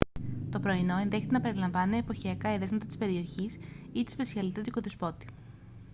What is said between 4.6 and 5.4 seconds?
του οικοδεσπότη